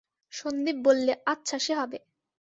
—সন্দীপ 0.33 0.77
বললে, 0.83 1.13
আচ্ছা, 1.25 1.57
সে 1.59 1.73
হবে। 1.75 1.97